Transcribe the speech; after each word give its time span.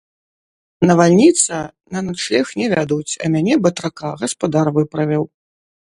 Навальніца, 0.89 1.59
на 1.95 1.99
начлег 2.07 2.45
не 2.61 2.67
вядуць, 2.73 3.13
а 3.27 3.33
мяне, 3.35 3.53
батрака, 3.67 4.09
гаспадар 4.23 4.77
выправіў. 4.79 5.23